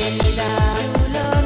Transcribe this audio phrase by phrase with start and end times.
[0.00, 1.39] soledad.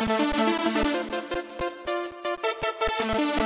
[0.00, 0.30] Thank
[3.34, 3.39] you.